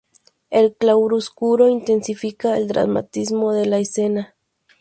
El 0.49 0.73
claroscuro 0.75 1.67
intensifica 1.69 2.57
el 2.57 2.67
dramatismo 2.67 3.53
de 3.53 3.67
la 3.67 3.77
escena. 3.77 4.35